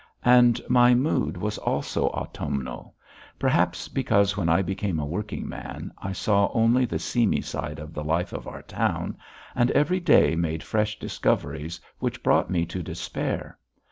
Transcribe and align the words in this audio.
And 0.25 0.59
my 0.67 0.95
mood 0.95 1.37
was 1.37 1.59
also 1.59 2.07
autumnal; 2.07 2.95
perhaps 3.37 3.87
because 3.87 4.35
when 4.35 4.49
I 4.49 4.63
became 4.63 4.97
a 4.97 5.05
working 5.05 5.47
man 5.47 5.93
I 5.99 6.11
saw 6.11 6.49
only 6.55 6.85
the 6.85 6.97
seamy 6.97 7.41
side 7.41 7.77
of 7.77 7.93
the 7.93 8.03
life 8.03 8.33
of 8.33 8.47
our 8.47 8.63
town, 8.63 9.15
and 9.53 9.69
every 9.69 9.99
day 9.99 10.35
made 10.35 10.63
fresh 10.63 10.97
discoveries 10.97 11.79
which 11.99 12.23
brought 12.23 12.49
me 12.49 12.65
to 12.65 12.81
despair. 12.81 13.59